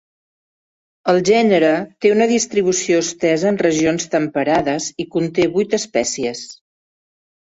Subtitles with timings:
[1.11, 1.67] El gènere
[2.05, 6.43] té una distribució estesa en regions temperades, i conté vuit espècies.